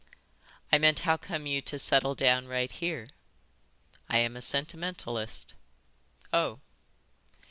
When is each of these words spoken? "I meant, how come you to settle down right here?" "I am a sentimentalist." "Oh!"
"I 0.71 0.79
meant, 0.79 1.01
how 1.01 1.15
come 1.15 1.45
you 1.45 1.61
to 1.61 1.77
settle 1.77 2.15
down 2.15 2.47
right 2.47 2.71
here?" 2.71 3.09
"I 4.09 4.17
am 4.17 4.35
a 4.35 4.41
sentimentalist." 4.41 5.53
"Oh!" 6.33 6.59